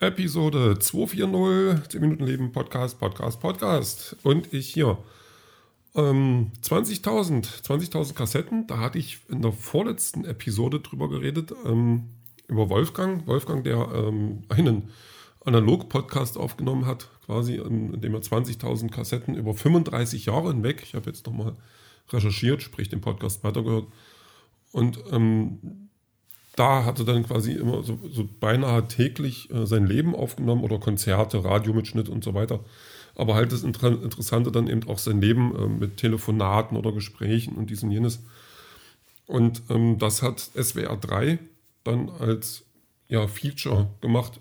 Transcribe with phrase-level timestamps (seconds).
[0.00, 4.16] Episode 240, 10 Minuten Leben, Podcast, Podcast, Podcast.
[4.22, 4.96] Und ich hier.
[5.94, 12.10] Ähm, 20.000, 20.000 Kassetten, da hatte ich in der vorletzten Episode drüber geredet, ähm,
[12.48, 13.26] über Wolfgang.
[13.26, 14.88] Wolfgang, der ähm, einen
[15.44, 21.10] Analog-Podcast aufgenommen hat, quasi, in, dem er 20.000 Kassetten über 35 Jahre hinweg, ich habe
[21.10, 21.56] jetzt nochmal
[22.08, 23.86] recherchiert, sprich den Podcast weitergehört.
[24.72, 25.89] Und ähm,
[26.56, 30.78] da hat er dann quasi immer so, so beinahe täglich äh, sein Leben aufgenommen oder
[30.78, 32.60] Konzerte, Radiomitschnitt und so weiter.
[33.14, 37.54] Aber halt das Inter Interessante dann eben auch sein Leben äh, mit Telefonaten oder Gesprächen
[37.56, 38.20] und dies und jenes.
[39.26, 41.38] Und ähm, das hat SWR 3
[41.84, 42.64] dann als
[43.08, 44.40] ja, Feature gemacht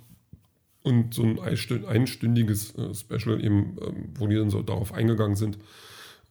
[0.83, 5.57] und so ein einstündiges äh, Special eben, ähm, wo die dann so darauf eingegangen sind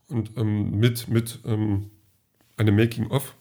[0.08, 1.90] und ähm, mit, mit ähm,
[2.56, 3.34] einem Making-of.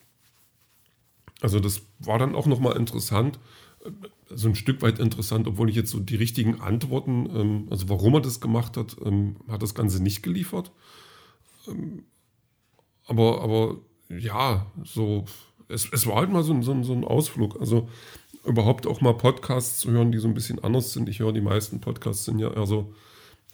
[1.41, 3.39] Also das war dann auch nochmal interessant,
[3.85, 3.91] äh,
[4.29, 8.15] so ein Stück weit interessant, obwohl ich jetzt so die richtigen Antworten, ähm, also warum
[8.15, 10.71] er das gemacht hat, ähm, hat das Ganze nicht geliefert.
[11.67, 12.03] Ähm,
[13.05, 13.77] aber, aber
[14.09, 15.25] ja, so,
[15.69, 17.59] es, es war halt mal so, so, so ein Ausflug.
[17.59, 17.89] Also
[18.45, 21.09] überhaupt auch mal Podcasts zu hören, die so ein bisschen anders sind.
[21.09, 22.93] Ich höre die meisten Podcasts sind ja eher so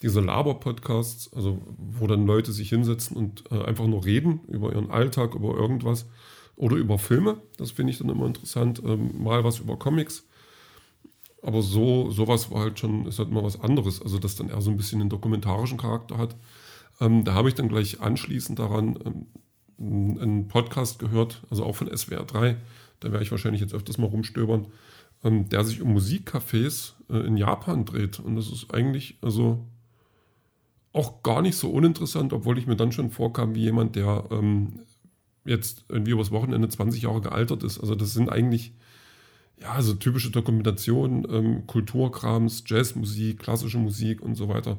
[0.02, 4.92] diese Laber-Podcasts, also wo dann Leute sich hinsetzen und äh, einfach nur reden über ihren
[4.92, 6.08] Alltag, über irgendwas
[6.56, 7.38] oder über Filme.
[7.58, 8.82] Das finde ich dann immer interessant.
[8.86, 10.26] Ähm, mal was über Comics.
[11.42, 14.02] Aber so, sowas war halt schon, ist halt mal was anderes.
[14.02, 16.36] Also, das dann eher so ein bisschen einen dokumentarischen Charakter hat.
[17.02, 21.96] Ähm, da habe ich dann gleich anschließend daran ähm, einen Podcast gehört, also auch von
[21.96, 22.58] SWR 3
[23.04, 24.68] da werde ich wahrscheinlich jetzt öfters mal rumstöbern,
[25.24, 28.20] ähm, der sich um Musikcafés äh, in Japan dreht.
[28.20, 29.66] Und das ist eigentlich also
[30.94, 34.80] auch gar nicht so uninteressant, obwohl ich mir dann schon vorkam wie jemand, der ähm,
[35.46, 37.80] jetzt irgendwie übers Wochenende 20 Jahre gealtert ist.
[37.80, 38.74] Also das sind eigentlich
[39.62, 44.78] ja so typische Dokumentationen, ähm, Kulturkrams, Jazzmusik, klassische Musik und so weiter.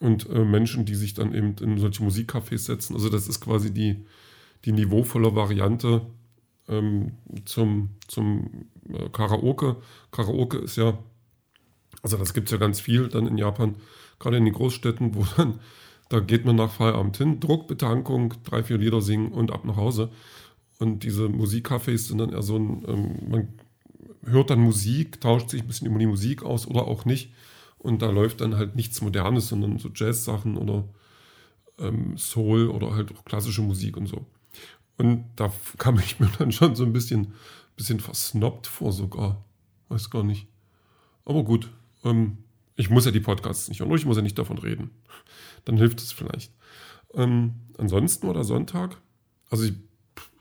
[0.00, 2.94] Und äh, Menschen, die sich dann eben in solche Musikcafés setzen.
[2.94, 4.04] Also das ist quasi die,
[4.64, 6.02] die niveauvolle Variante
[6.68, 7.12] ähm,
[7.44, 9.76] zum, zum äh, Karaoke.
[10.10, 10.98] Karaoke ist ja,
[12.02, 13.76] also das gibt es ja ganz viel dann in Japan,
[14.18, 15.60] gerade in den Großstädten, wo dann,
[16.12, 20.10] da geht man nach Feierabend hin, Druckbetankung, drei, vier Lieder singen und ab nach Hause.
[20.78, 23.48] Und diese Musikcafés sind dann eher so ein, ähm, man
[24.22, 27.32] hört dann Musik, tauscht sich ein bisschen über die Musik aus oder auch nicht.
[27.78, 30.84] Und da läuft dann halt nichts Modernes, sondern so Jazz-Sachen oder
[31.78, 34.26] ähm, Soul oder halt auch klassische Musik und so.
[34.98, 37.32] Und da kam ich mir dann schon so ein bisschen,
[37.74, 39.42] bisschen versnobbt vor sogar.
[39.88, 40.46] Weiß gar nicht.
[41.24, 41.70] Aber gut,
[42.04, 42.36] ähm,
[42.76, 44.90] ich muss ja die Podcasts nicht hören, ich muss ja nicht davon reden.
[45.64, 46.52] Dann hilft es vielleicht.
[47.14, 49.00] Ähm, ansonsten war der Sonntag,
[49.50, 49.74] also ich,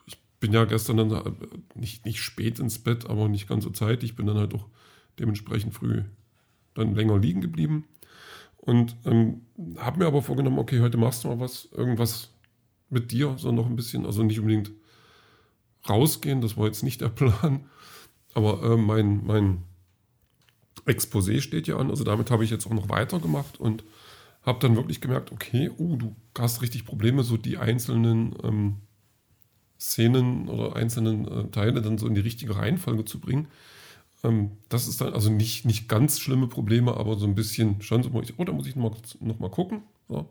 [0.06, 1.32] ich, bin ja gestern dann äh,
[1.76, 4.12] nicht, nicht spät ins Bett, aber nicht ganz so zeitig.
[4.12, 4.68] Ich bin dann halt auch
[5.20, 6.04] dementsprechend früh
[6.74, 7.86] dann länger liegen geblieben.
[8.58, 9.42] Und ähm,
[9.78, 12.34] habe mir aber vorgenommen, okay, heute machst du mal was, irgendwas
[12.90, 14.72] mit dir, so noch ein bisschen, also nicht unbedingt
[15.88, 17.66] rausgehen, das war jetzt nicht der Plan.
[18.34, 19.64] Aber äh, mein, mein
[20.86, 23.84] Exposé steht ja an, also damit habe ich jetzt auch noch weitergemacht und
[24.44, 28.76] habe dann wirklich gemerkt, okay, uh, du hast richtig Probleme, so die einzelnen ähm,
[29.80, 33.48] Szenen oder einzelnen äh, Teile dann so in die richtige Reihenfolge zu bringen.
[34.24, 38.04] Ähm, das ist dann also nicht, nicht ganz schlimme Probleme, aber so ein bisschen schon
[38.04, 39.84] so, oh, da muss ich noch mal, noch mal gucken.
[40.08, 40.30] So.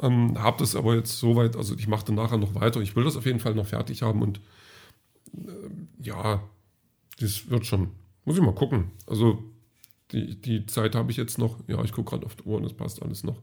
[0.00, 2.80] Ähm, habe das aber jetzt soweit, also ich mache dann nachher noch weiter.
[2.80, 4.40] Ich will das auf jeden Fall noch fertig haben und
[5.36, 5.50] äh,
[6.02, 6.42] ja,
[7.18, 7.90] das wird schon.
[8.24, 8.90] Muss ich mal gucken.
[9.06, 9.42] Also
[10.12, 11.58] die, die Zeit habe ich jetzt noch.
[11.68, 13.40] Ja, ich gucke gerade auf die Uhr und das passt alles noch.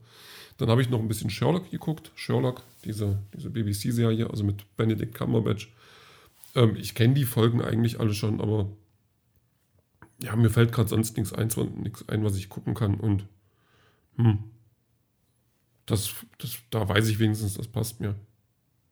[0.58, 2.10] Dann habe ich noch ein bisschen Sherlock geguckt.
[2.14, 5.72] Sherlock, diese, diese BBC-Serie, also mit Benedict Cumberbatch.
[6.54, 8.68] Ähm, ich kenne die Folgen eigentlich alle schon, aber
[10.20, 11.48] ja, mir fällt gerade sonst nichts ein,
[12.08, 12.98] ein, was ich gucken kann.
[12.98, 13.26] Und
[14.16, 14.38] hm,
[15.86, 18.16] das, das, da weiß ich wenigstens, das passt mir.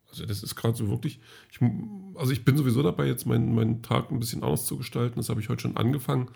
[0.09, 1.19] Also das ist gerade so wirklich,
[1.51, 1.59] ich,
[2.15, 5.17] also ich bin sowieso dabei, jetzt meinen, meinen Tag ein bisschen anders zu gestalten.
[5.17, 6.29] Das habe ich heute schon angefangen.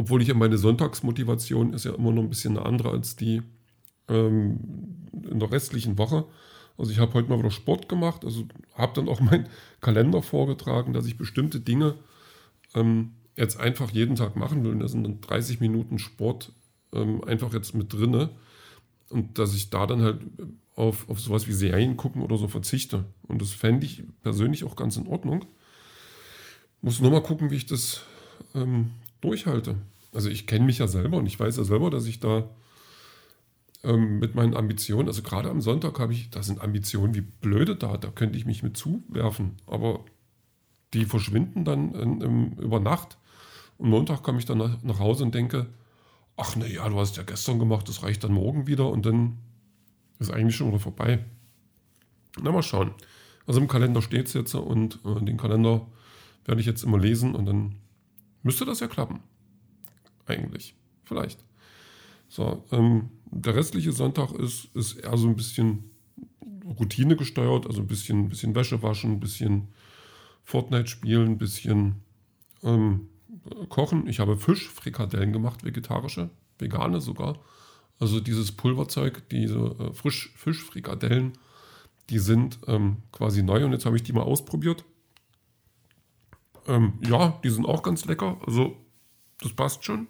[0.00, 3.42] Obwohl ich ja meine Sonntagsmotivation ist ja immer noch ein bisschen eine andere als die
[4.08, 4.58] ähm,
[5.30, 6.24] in der restlichen Woche.
[6.78, 9.46] Also ich habe heute mal wieder Sport gemacht, also habe dann auch meinen
[9.82, 11.96] Kalender vorgetragen, dass ich bestimmte Dinge
[12.74, 14.70] ähm, jetzt einfach jeden Tag machen will.
[14.72, 16.54] Und da sind dann 30 Minuten Sport
[16.94, 18.30] ähm, einfach jetzt mit drinne.
[19.10, 20.22] Und dass ich da dann halt
[20.76, 23.04] auf, auf sowas wie Serien gucken oder so verzichte.
[23.28, 25.44] Und das fände ich persönlich auch ganz in Ordnung.
[26.80, 28.00] Muss nur mal gucken, wie ich das
[28.54, 29.76] ähm, durchhalte.
[30.12, 32.48] Also ich kenne mich ja selber und ich weiß ja selber, dass ich da
[33.82, 37.76] ähm, mit meinen Ambitionen, also gerade am Sonntag habe ich, da sind Ambitionen wie blöde
[37.76, 40.04] da, da könnte ich mich mit zuwerfen, aber
[40.92, 43.16] die verschwinden dann in, in, über Nacht.
[43.78, 45.66] Und Montag komme ich dann nach, nach Hause und denke,
[46.36, 49.38] ach naja, du hast ja gestern gemacht, das reicht dann morgen wieder und dann
[50.18, 51.24] ist eigentlich schon wieder vorbei.
[52.42, 52.92] Na, mal schauen.
[53.46, 55.86] Also im Kalender steht es jetzt und äh, den Kalender
[56.44, 57.76] werde ich jetzt immer lesen und dann
[58.42, 59.20] müsste das ja klappen.
[60.26, 60.74] Eigentlich.
[61.04, 61.44] Vielleicht.
[62.28, 65.90] So, ähm, der restliche Sonntag ist, ist eher so ein bisschen
[66.78, 69.68] Routine gesteuert, also ein bisschen, bisschen Wäsche waschen, ein bisschen
[70.44, 71.96] Fortnite spielen, ein bisschen
[72.62, 73.08] ähm,
[73.68, 74.06] kochen.
[74.06, 77.38] Ich habe Fischfrikadellen gemacht, vegetarische, vegane sogar.
[77.98, 81.32] Also dieses Pulverzeug, diese äh, Frisch Fischfrikadellen,
[82.08, 84.84] die sind ähm, quasi neu und jetzt habe ich die mal ausprobiert.
[86.66, 88.38] Ähm, ja, die sind auch ganz lecker.
[88.46, 88.76] Also
[89.40, 90.08] das passt schon.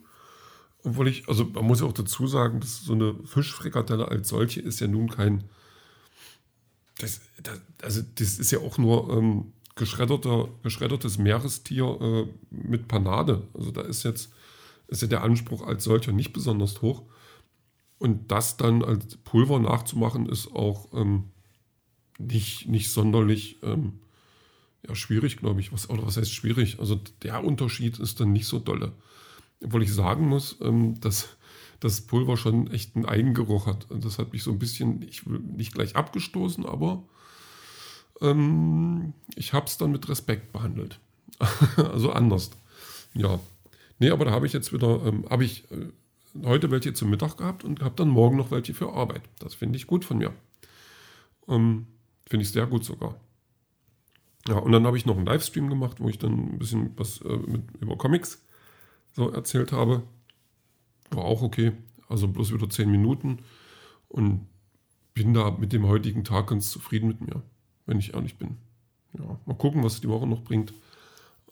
[0.83, 4.61] Obwohl ich, also man muss ja auch dazu sagen, dass so eine Fischfrikadelle als solche
[4.61, 5.45] ist ja nun kein,
[6.99, 13.47] das, das also das ist ja auch nur ähm, geschredderter, geschreddertes Meerestier äh, mit Panade.
[13.55, 14.33] Also da ist jetzt,
[14.89, 17.03] ist ja der Anspruch als solcher nicht besonders hoch.
[17.99, 21.25] Und das dann als Pulver nachzumachen, ist auch ähm,
[22.19, 24.01] nicht, nicht sonderlich ähm,
[24.87, 25.73] ja, schwierig, glaube ich.
[25.73, 26.79] Was, oder was heißt schwierig?
[26.79, 28.93] Also der Unterschied ist dann nicht so dolle.
[29.63, 31.37] Obwohl ich sagen muss, ähm, dass
[31.81, 33.87] das Pulver schon echt einen Eigengeruch hat.
[33.91, 37.03] Das hat mich so ein bisschen, ich will nicht gleich abgestoßen, aber
[38.21, 41.01] ähm, ich habe es dann mit Respekt behandelt.
[41.77, 42.51] also anders.
[43.15, 43.41] Ja.
[43.99, 45.89] Nee, aber da habe ich jetzt wieder, ähm, habe ich äh,
[46.45, 49.23] heute welche zum Mittag gehabt und habe dann morgen noch welche für Arbeit.
[49.39, 50.33] Das finde ich gut von mir.
[51.49, 51.87] Ähm,
[52.27, 53.17] finde ich sehr gut sogar.
[54.49, 57.21] Ja, und dann habe ich noch einen Livestream gemacht, wo ich dann ein bisschen was
[57.23, 58.45] äh, mit, über Comics
[59.13, 60.03] so erzählt habe.
[61.11, 61.73] War auch okay.
[62.09, 63.41] Also bloß wieder zehn Minuten.
[64.09, 64.47] Und
[65.15, 67.43] bin da mit dem heutigen Tag ganz zufrieden mit mir,
[67.87, 68.57] wenn ich ehrlich bin.
[69.13, 70.73] Ja, mal gucken, was die Woche noch bringt.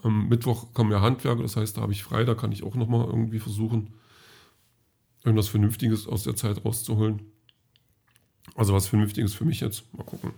[0.02, 2.76] Am Mittwoch kommen ja Handwerker, das heißt, da habe ich frei, da kann ich auch
[2.76, 3.94] nochmal irgendwie versuchen,
[5.25, 7.20] irgendwas Vernünftiges aus der Zeit rauszuholen.
[8.55, 9.93] Also was Vernünftiges für mich jetzt.
[9.93, 10.32] Mal gucken.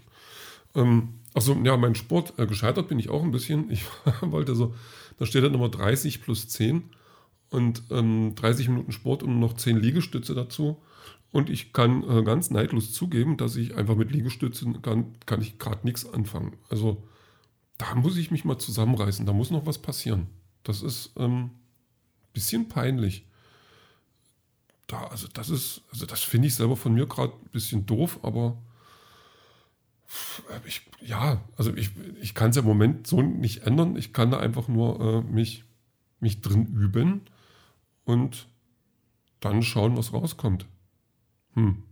[0.74, 3.70] Ähm, Achso, ja, mein Sport, äh, gescheitert bin ich auch ein bisschen.
[3.70, 3.84] Ich
[4.20, 4.74] wollte so,
[5.18, 6.84] da steht dann Nummer 30 plus 10
[7.50, 10.82] und ähm, 30 Minuten Sport und noch 10 Liegestütze dazu.
[11.32, 15.58] Und ich kann äh, ganz neidlos zugeben, dass ich einfach mit Liegestützen kann, kann ich
[15.58, 16.56] gerade nichts anfangen.
[16.68, 17.04] Also
[17.78, 20.26] da muss ich mich mal zusammenreißen, da muss noch was passieren.
[20.64, 21.50] Das ist ein ähm,
[22.32, 23.26] bisschen peinlich
[24.90, 28.18] da, also das ist, also das finde ich selber von mir gerade ein bisschen doof,
[28.22, 28.56] aber
[30.64, 31.90] ich, ja, also ich,
[32.20, 33.96] ich kann es im Moment so nicht ändern.
[33.96, 35.64] Ich kann da einfach nur äh, mich,
[36.18, 37.22] mich drin üben
[38.04, 38.48] und
[39.40, 40.66] dann schauen, was rauskommt.
[41.54, 41.82] Hm.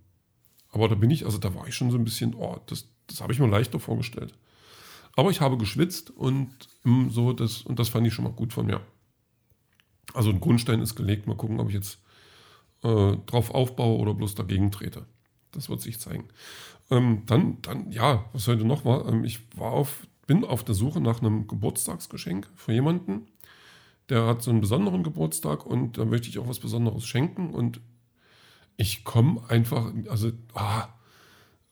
[0.70, 3.20] Aber da bin ich, also da war ich schon so ein bisschen, oh, das, das
[3.20, 4.34] habe ich mir leichter vorgestellt.
[5.16, 6.50] Aber ich habe geschwitzt und
[7.10, 8.80] so, das, und das fand ich schon mal gut von mir.
[10.14, 11.26] Also ein Grundstein ist gelegt.
[11.26, 11.98] Mal gucken, ob ich jetzt
[12.82, 15.06] äh, drauf aufbaue oder bloß dagegen trete.
[15.52, 16.28] Das wird sich zeigen.
[16.90, 20.74] Ähm, dann, dann, ja, was heute noch war, ähm, ich war auf, bin auf der
[20.74, 23.26] Suche nach einem Geburtstagsgeschenk für jemanden.
[24.08, 27.50] Der hat so einen besonderen Geburtstag und da möchte ich auch was Besonderes schenken.
[27.50, 27.80] Und
[28.76, 30.88] ich komme einfach, also, ah,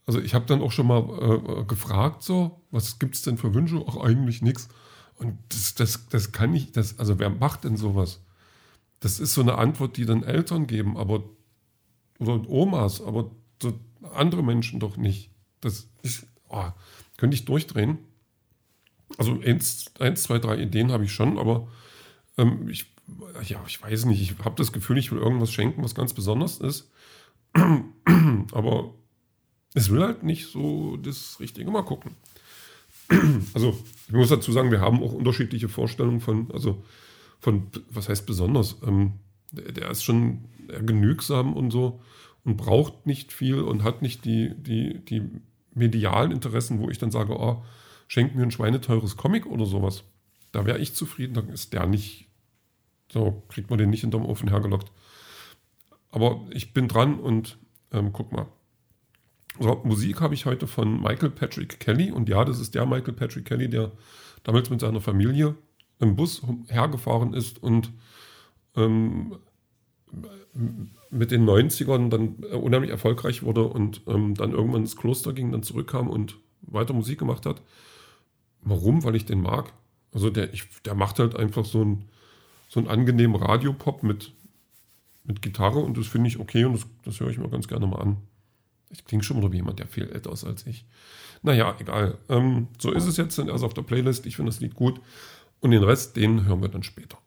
[0.04, 3.54] also ich habe dann auch schon mal äh, gefragt, so, was gibt es denn für
[3.54, 3.82] Wünsche?
[3.86, 4.68] Ach, eigentlich nichts.
[5.16, 8.20] Und das, das, das kann ich, das, also wer macht denn sowas?
[9.00, 11.22] das ist so eine Antwort, die dann Eltern geben, aber
[12.18, 13.30] oder Omas, aber
[13.62, 13.78] so
[14.12, 15.30] andere Menschen doch nicht.
[15.60, 16.70] Das ist, oh,
[17.16, 17.98] könnte ich durchdrehen.
[19.18, 21.68] Also eins, eins zwei, drei Ideen habe ich schon, aber
[22.36, 22.92] ähm, ich,
[23.44, 24.20] ja, ich weiß nicht.
[24.20, 26.90] Ich habe das Gefühl, ich will irgendwas schenken, was ganz besonders ist.
[28.52, 28.94] aber
[29.74, 32.12] es will halt nicht so das Richtige mal gucken.
[33.54, 36.82] Also, ich muss dazu sagen, wir haben auch unterschiedliche Vorstellungen von, also
[37.38, 38.76] von, was heißt besonders?
[38.84, 39.12] Ähm,
[39.52, 40.44] der, der, ist schon
[40.84, 42.00] genügsam und so
[42.46, 45.28] und braucht nicht viel und hat nicht die, die, die
[45.74, 47.64] medialen Interessen, wo ich dann sage, oh,
[48.06, 50.04] schenk mir ein schweineteures Comic oder sowas.
[50.52, 52.28] Da wäre ich zufrieden, dann ist der nicht,
[53.12, 54.92] so kriegt man den nicht hinterm Ofen hergelockt.
[56.10, 57.58] Aber ich bin dran und
[57.92, 58.46] ähm, guck mal.
[59.58, 63.14] So, Musik habe ich heute von Michael Patrick Kelly und ja, das ist der Michael
[63.14, 63.90] Patrick Kelly, der
[64.44, 65.56] damals mit seiner Familie
[65.98, 67.90] im Bus hergefahren ist und
[68.76, 69.36] ähm,
[71.10, 75.62] mit den 90ern dann unheimlich erfolgreich wurde und ähm, dann irgendwann ins Kloster ging, dann
[75.62, 77.62] zurückkam und weiter Musik gemacht hat.
[78.62, 79.04] Warum?
[79.04, 79.72] Weil ich den mag.
[80.12, 82.08] Also der, ich, der macht halt einfach so einen,
[82.68, 84.32] so angenehmen Radiopop mit,
[85.24, 87.86] mit Gitarre und das finde ich okay und das, das höre ich mir ganz gerne
[87.86, 88.16] mal an.
[88.90, 90.84] Ich klinge schon wieder wie jemand, der viel älter ist als ich.
[91.42, 92.18] Naja, egal.
[92.28, 94.26] Ähm, so ist es jetzt, dann erst auf der Playlist.
[94.26, 95.00] Ich finde das Lied gut.
[95.60, 97.18] Und den Rest, den hören wir dann später.